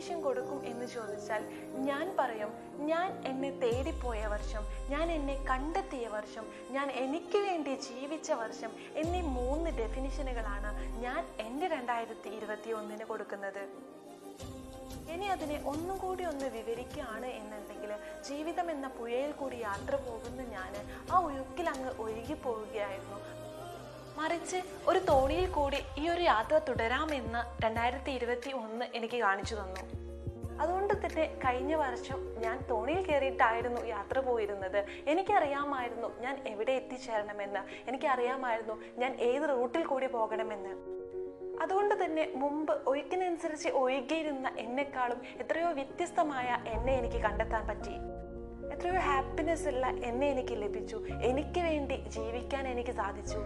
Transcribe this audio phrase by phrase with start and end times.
[0.00, 1.42] Definition കൊടുക്കും എന്ന് ചോദിച്ചാൽ
[1.88, 2.50] ഞാൻ പറയും
[2.90, 4.62] ഞാൻ എന്നെ തേടിപ്പോയ വർഷം
[4.92, 6.44] ഞാൻ എന്നെ കണ്ടെത്തിയ വർഷം
[6.76, 10.70] ഞാൻ എനിക്ക് വേണ്ടി ജീവിച്ച വർഷം എന്നീ മൂന്ന് ഡെഫിനിഷനുകളാണ്
[11.04, 13.62] ഞാൻ എന്റെ രണ്ടായിരത്തി ഇരുപത്തി ഒന്നിന് കൊടുക്കുന്നത്.
[15.14, 17.92] ഇനി അതിനെ ഒന്നും കൂടി ഒന്ന് വിവരിക്കുകയാണ് എന്നുണ്ടെങ്കിൽ
[18.28, 20.72] ജീവിതം എന്ന പുഴയിൽ കൂടി യാത്ര പോകുന്ന ഞാൻ
[21.12, 23.18] ആ ഒഴുക്കിൽ അങ്ങ് ഒഴുകി പോവുകയായിരുന്നു
[24.20, 24.56] മറിച്ച്
[24.88, 30.00] ഒരു തോണിയിൽ കൂടി ഈ ഒരു യാത്ര തുടരാമെന്ന് രണ്ടായിരത്തി ഇരുപത്തി ഒന്ന് എനിക്ക് കാണിച്ചു തന്നു.
[30.62, 34.84] അതുകൊണ്ട് തന്നെ കഴിഞ്ഞ വർഷം ഞാൻ തോണിയിൽ കയറിയിട്ടായിരുന്നു യാത്ര പോയിരുന്നത്.
[35.06, 37.88] എനിക്കറിയാമായിരുന്നു ഞാൻ എവിടെ എത്തിച്ചേരണമെന്ന്.
[37.88, 40.74] എനിക്കറിയാമായിരുന്നു ഞാൻ ഏത് റൂട്ടിൽ കൂടി പോകണമെന്ന്.
[41.62, 47.94] അതുകൊണ്ട് തന്നെ മുമ്പ് ഒഴുക്കിനനുസരിച്ച് ഒഴുകിയിരുന്ന എന്നെക്കാളും എത്രയോ വ്യത്യസ്തമായ എന്നെ എനിക്ക് കണ്ടെത്താൻ പറ്റി.
[48.74, 51.04] എത്രയോ ഹാപ്പിനെസ് ഉള്ള എന്നെ എനിക്ക് ലഭിച്ചു.
[51.22, 53.38] എനിക്ക് വേണ്ടി ജീവിക്കാൻ എനിക്ക് സാധിച്ചു.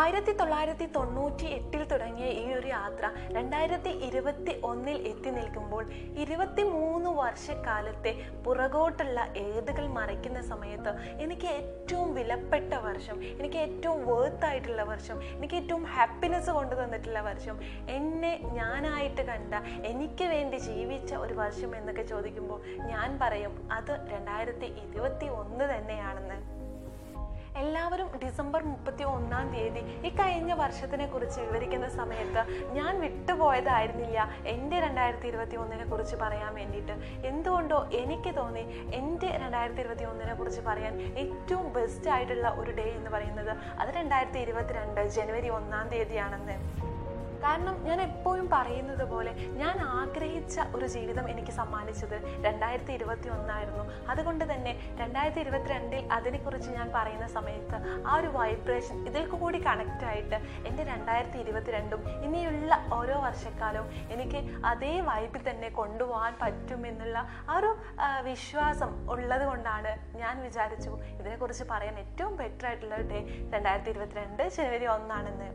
[0.00, 3.04] ആയിരത്തി തൊള്ളായിരത്തി തൊണ്ണൂറ്റി എട്ടിൽ തുടങ്ങിയ ഈ ഒരു യാത്ര
[3.36, 5.82] രണ്ടായിരത്തി ഇരുപത്തി ഒന്നിൽ എത്തി നിൽക്കുമ്പോൾ
[6.16, 8.12] ഇരുപത്തി മൂന്ന് വർഷക്കാലത്തെ
[8.44, 15.84] പുറകോട്ടുള്ള ഏതുകൾ മറയ്ക്കുന്ന സമയത്ത് എനിക്ക് ഏറ്റവും വിലപ്പെട്ട വർഷം എനിക്ക് ഏറ്റവും വേർത്ത് ആയിട്ടുള്ള വർഷം എനിക്ക് ഏറ്റവും
[15.96, 19.54] ഹാപ്പിനെസ് കൊണ്ടു തന്നിട്ടുള്ള വർഷം എന്നെ ഞാനായിട്ട് കണ്ട
[19.92, 26.38] എനിക്ക് വേണ്ടി ജീവിച്ച ഒരു വർഷം എന്നൊക്കെ ചോദിക്കുമ്പോൾ ഞാൻ പറയും അത് രണ്ടായിരത്തി ഇരുപത്തി ഒന്ന് തന്നെയാണെന്ന്.
[27.82, 32.42] എല്ലാവരും ഡിസംബർ മുപ്പത്തി ഒന്നാം തീയതി ഈ കഴിഞ്ഞ വർഷത്തിനെ കുറിച്ച് വിവരിക്കുന്ന സമയത്ത്
[32.76, 34.18] ഞാൻ വിട്ടുപോയതായിരുന്നില്ല.
[34.52, 36.94] എന്റെ രണ്ടായിരത്തി ഇരുപത്തി ഒന്നിനെ കുറിച്ച് പറയാൻ വേണ്ടിയിട്ട്.
[37.30, 38.64] എന്തുകൊണ്ടോ എനിക്ക് തോന്നി
[39.00, 40.94] എന്റെ രണ്ടായിരത്തി ഇരുപത്തി ഒന്നിനെ കുറിച്ച് പറയാൻ
[41.24, 46.56] ഏറ്റവും ബെസ്റ്റ് ആയിട്ടുള്ള ഒരു ഡേ എന്ന് പറയുന്നത് അത് രണ്ടായിരത്തി ഇരുപത്തിരണ്ട് ജനുവരി ഒന്നാം തീയതിയാണെന്ന്.
[47.42, 54.44] കാരണം ഞാൻ എപ്പോഴും പറയുന്നത് പോലെ ഞാൻ ആഗ്രഹിച്ച ഒരു ജീവിതം എനിക്ക് സമ്മാനിച്ചത് രണ്ടായിരത്തി ഇരുപത്തി ഒന്നായിരുന്നു അതുകൊണ്ട്
[54.52, 60.84] തന്നെ രണ്ടായിരത്തി ഇരുപത്തിരണ്ടിൽ അതിനെക്കുറിച്ച് ഞാൻ പറയുന്ന സമയത്ത് ആ ഒരു വൈബ്രേഷൻ ഇതിൽ കൂടി കണക്റ്റ് ആയിട്ട് എന്റെ
[60.84, 67.18] രണ്ടായിരത്തി ഇരുപത്തിരണ്ടും ഇനിയുള്ള ഓരോ വർഷക്കാലവും എനിക്ക് അതേ വൈബിൽ തന്നെ കൊണ്ടുപോകാൻ പറ്റുമെന്നുള്ള
[67.48, 67.72] ആ ഒരു
[68.22, 73.20] വിശ്വാസം ഉള്ളത് കൊണ്ടാണ് ഞാൻ വിചാരിച്ചു ഇതിനെക്കുറിച്ച് പറയാൻ ഏറ്റവും ബെറ്റർ ആയിട്ടുള്ള ഡേ
[73.52, 75.50] രണ്ടായിരത്തി ഇരുപത്തിരണ്ട് ജനുവരി ഒന്നാണെന്ന്.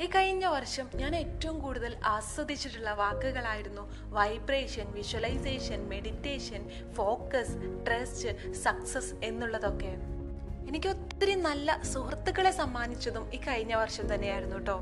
[0.00, 6.62] ഈ കഴിഞ്ഞ വർഷം ഞാൻ ഏറ്റവും കൂടുതൽ ആസ്വദിച്ചിട്ടുള്ള വാക്കുകളായിരുന്നു vibration visualisation meditation
[6.94, 9.92] focus trust success എന്നുള്ളതൊക്കെ.
[10.68, 14.78] എനിക്ക് ഒത്തിരി നല്ല സുഹൃത്തുക്കളെ സമ്മാനിച്ചതും ഈ കഴിഞ്ഞ വർഷം തന്നെയായിരുന്നു കേട്ടോ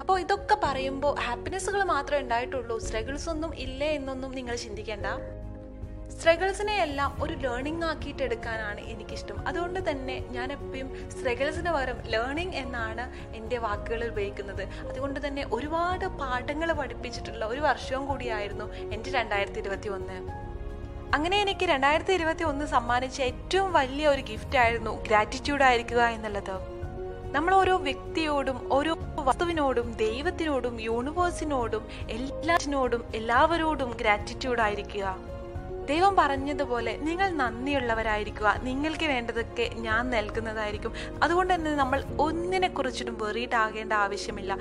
[0.00, 5.06] അപ്പോൾ ഇതൊക്കെ പറയുമ്പോൾ ഹാപ്പിനെസ്സുകൾ മാത്രമേ ഉണ്ടായിട്ടുള്ളൂ സ്ട്രഗിൾസ് ഒന്നും ഇല്ലേ എന്നൊന്നും നിങ്ങൾ ചിന്തിക്കേണ്ട.
[6.10, 9.48] സ്ട്രഗിൾസിനെ എല്ലാം ഒരു ലേണിംഗ് ആക്കിയിട്ട് എടുക്കാനാണ് എനിക്കിഷ്ടം.
[9.48, 14.62] അതുകൊണ്ട് തന്നെ ഞാൻ എപ്പോഴും സ്ട്രഗിൾസിന് പകരം ലേണിംഗ് എന്നാണ് എന്റെ വാക്കുകൾ ഉപയോഗിക്കുന്നത്.
[14.62, 20.46] അതുകൊണ്ട് തന്നെ ഒരുപാട് പാഠങ്ങൾ പഠിപ്പിച്ചിട്ടുള്ള ഒരു വർഷവും കൂടിയായിരുന്നു എന്റെ രണ്ടായിരത്തി ഇരുപത്തി ഒന്ന്
[21.14, 26.56] അങ്ങനെ എനിക്ക് രണ്ടായിരത്തി ഇരുപത്തി ഒന്ന് സമ്മാനിച്ച ഏറ്റവും വലിയ ഒരു ഗിഫ്റ്റ് ആയിരുന്നു ഗ്രാറ്റിറ്റ്യൂഡ് ആയിരിക്കുക എന്നുള്ളത്.
[27.32, 35.35] നമ്മൾ ഓരോ വ്യക്തിയോടും ഓരോ വസ്തുവിനോടും ദൈവത്തിനോടും യൂണിവേഴ്സിനോടും എല്ലാറ്റിനോടും എല്ലാവരോടും ഗ്രാറ്റിറ്റ്യൂഡ് ആയിരിക്കുക.
[35.86, 38.60] ദൈവം പറഞ്ഞതുപോലെ നിങ്ങൾ നന്ദിയുള്ളവരായിരിക്കുക.
[38.62, 40.92] നിങ്ങൾക്ക് വേണ്ടതൊക്കെ ഞാൻ നൽകുന്നതായിരിക്കും.
[41.22, 44.58] അതുകൊണ്ട് തന്നെ നമ്മൾ ഒന്നിനെ കുറിച്ചിട്ടും വെറിയിട്ടാകേണ്ട ആവശ്യമില്ല.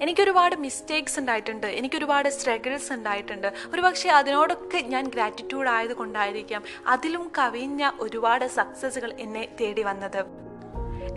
[0.00, 1.66] എനിക്കൊരുപാട് മിസ്റ്റേക്സ് ഉണ്ടായിട്ടുണ്ട്.
[1.66, 3.52] എനിക്കൊരുപാട് സ്ട്രഗിൾസ് ഉണ്ടായിട്ടുണ്ട്.
[3.72, 6.62] ഒരുപക്ഷെ അതിനോടൊക്കെ ഞാൻ ഗ്രാറ്റിറ്റ്യൂഡ് ആയതുകൊണ്ടായിരിക്കാം.
[6.86, 10.47] അതിലും കവിഞ്ഞ ഒരുപാട് സക്സസ്സുകൾ എന്നെ തേടി വന്നത്.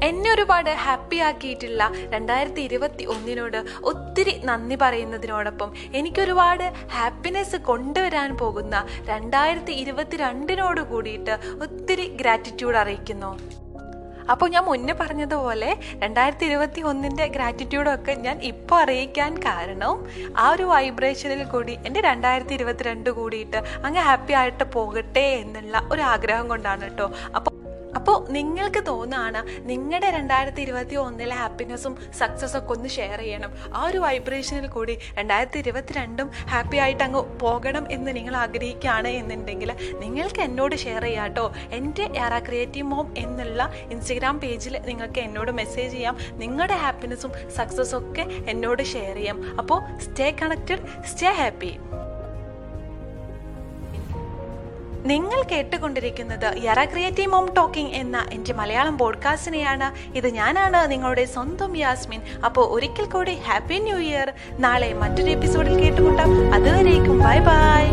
[0.01, 1.81] എന്നെ ഒരുപാട് ഹാപ്പി ആക്കിയിട്ടുള്ള
[2.13, 3.57] രണ്ടായിരത്തി ഇരുപത്തി ഒന്നിനോട്
[3.91, 6.65] ഒത്തിരി നന്ദി പറയുന്നതിനോടൊപ്പം എനിക്കൊരുപാട്
[6.97, 11.35] ഹാപ്പിനെസ് കൊണ്ടുവരാൻ പോകുന്ന രണ്ടായിരത്തി ഇരുപത്തി രണ്ടിനോട് കൂടിയിട്ട്
[11.65, 13.31] ഒത്തിരി ഗ്രാറ്റിറ്റ്യൂഡ് അറിയിക്കുന്നു.
[14.31, 15.69] അപ്പോൾ ഞാൻ മുന്നേ പറഞ്ഞതുപോലെ
[16.03, 19.95] രണ്ടായിരത്തി ഇരുപത്തി ഒന്നിന്റെ ഗ്രാറ്റിറ്റ്യൂഡൊക്കെ ഞാൻ ഇപ്പോൾ അറിയിക്കാൻ കാരണം
[20.37, 26.47] ആ ഒരു വൈബ്രേഷനിൽ കൂടി എന്റെ രണ്ടായിരത്തി ഇരുപത്തിരണ്ട് കൂടിയിട്ട് അങ്ങ് ഹാപ്പി ആയിട്ട് പോകട്ടെ എന്നുള്ള ഒരു ആഗ്രഹം
[26.47, 27.07] കൊണ്ടാണ് കേട്ടോ.
[27.35, 27.60] അപ്പോൾ
[27.95, 33.51] അപ്പോൾ നിങ്ങൾക്ക് തോന്നാണ് നിങ്ങളുടെ രണ്ടായിരത്തി ഇരുപത്തി ഒന്നിലെ ഹാപ്പിനെസ്സും സക്സസ് ഒക്കെ ഒന്ന് ഷെയർ ചെയ്യണം.
[33.73, 40.41] ആ ഒരു വൈബ്രേഷനിൽ കൂടി രണ്ടായിരത്തി ഇരുപത്തിരണ്ടും ഹാപ്പി ആയിട്ട് അങ്ങ് പോകണം എന്ന് നിങ്ങൾ ആഗ്രഹിക്കുകയാണ് എന്നുണ്ടെങ്കിൽ നിങ്ങൾക്ക്
[40.41, 46.17] എന്നോട് ഷെയർ ചെയ്യാം കേട്ടോ എന്റെ ആറ ക്രിയേറ്റീവ് മോം എന്നുള്ള ഇൻസ്റ്റഗ്രാം പേജിൽ നിങ്ങൾക്ക് എന്നോട് മെസ്സേജ് ചെയ്യാം.
[46.33, 49.57] നിങ്ങളുടെ ഹാപ്പിനെസ്സും സക്സസ്സും ഒക്കെ എന്നോട് ഷെയർ ചെയ്യാം.
[49.59, 51.73] അപ്പോൾ സ്റ്റേ കണക്റ്റഡ് സ്റ്റേ ഹാപ്പി
[55.05, 62.21] നിങ്ങൾ കേട്ടുകൊണ്ടിരിക്കുന്നത് യറ ക്രിയേറ്റീവ് മോം ടോക്കിംഗ് എന്ന എന്റെ മലയാളം പോഡ്കാസ്റ്റിനെയാണ് ഇത് ഞാനാണ് നിങ്ങളുടെ സ്വന്തം യാസ്മിൻ.
[62.45, 67.83] അപ്പോൾ ഒരിക്കൽ കൂടി ഹാപ്പി ന്യൂ ഇയർ നാളെ മറ്റൊരു എപ്പിസോഡിൽ കേട്ടുകൊണ്ടാം അതുവരേക്കും ബൈ ബൈ